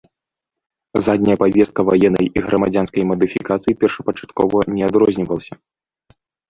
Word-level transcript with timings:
Задняя 1.07 1.35
падвеска 1.43 1.85
ваеннай 1.91 2.27
і 2.39 2.43
грамадзянскай 2.47 3.03
мадыфікацый 3.13 3.73
першапачаткова 3.85 4.57
не 4.77 4.81
адрознівалася. 4.93 5.55